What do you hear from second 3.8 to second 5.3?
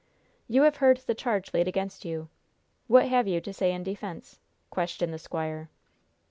defense?" questioned the